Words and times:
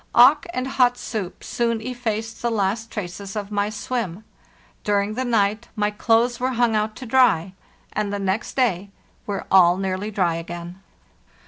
Auk 0.15 0.47
and 0.51 0.67
hot 0.67 0.97
soup 0.97 1.43
soon 1.43 1.79
effaced 1.79 2.41
the 2.41 2.49
last 2.49 2.89
traces 2.89 3.35
of 3.35 3.51
my 3.51 3.69
swim. 3.69 4.23
During 4.83 5.13
the 5.13 5.23
night 5.23 5.67
my 5.75 5.91
clothes 5.91 6.39
were 6.39 6.53
hung 6.53 6.75
out 6.75 6.95
to 6.95 7.05
dry, 7.05 7.53
and 7.93 8.11
the 8.11 8.17
next 8.17 8.55
day 8.55 8.89
were 9.27 9.45
all 9.51 9.77
nearly 9.77 10.09
dry 10.09 10.37
again. 10.37 10.81